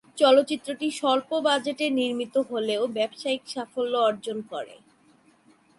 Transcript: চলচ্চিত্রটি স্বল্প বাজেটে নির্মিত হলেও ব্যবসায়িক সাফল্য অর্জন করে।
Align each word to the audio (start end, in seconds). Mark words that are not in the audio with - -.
চলচ্চিত্রটি 0.17 0.87
স্বল্প 0.91 1.29
বাজেটে 1.47 1.85
নির্মিত 1.99 2.35
হলেও 2.49 2.81
ব্যবসায়িক 2.97 3.43
সাফল্য 3.47 3.93
অর্জন 4.09 4.37
করে। 4.51 4.75